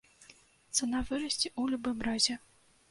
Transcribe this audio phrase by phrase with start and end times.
[0.75, 2.35] Цана вырасце ў любым разе.